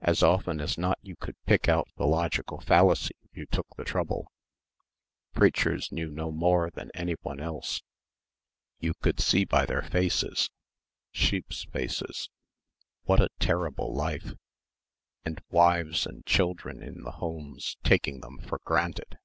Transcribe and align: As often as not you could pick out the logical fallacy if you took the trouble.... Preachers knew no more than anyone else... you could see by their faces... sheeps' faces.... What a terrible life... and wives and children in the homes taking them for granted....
As 0.00 0.22
often 0.22 0.58
as 0.58 0.78
not 0.78 0.98
you 1.02 1.16
could 1.16 1.36
pick 1.44 1.68
out 1.68 1.86
the 1.98 2.06
logical 2.06 2.62
fallacy 2.62 3.12
if 3.20 3.36
you 3.36 3.44
took 3.44 3.66
the 3.76 3.84
trouble.... 3.84 4.32
Preachers 5.34 5.92
knew 5.92 6.10
no 6.10 6.32
more 6.32 6.70
than 6.70 6.90
anyone 6.94 7.40
else... 7.40 7.82
you 8.78 8.94
could 9.02 9.20
see 9.20 9.44
by 9.44 9.66
their 9.66 9.82
faces... 9.82 10.48
sheeps' 11.12 11.64
faces.... 11.64 12.30
What 13.02 13.20
a 13.20 13.28
terrible 13.38 13.94
life... 13.94 14.32
and 15.26 15.42
wives 15.50 16.06
and 16.06 16.24
children 16.24 16.82
in 16.82 17.02
the 17.02 17.10
homes 17.20 17.76
taking 17.84 18.20
them 18.20 18.38
for 18.38 18.60
granted.... 18.64 19.18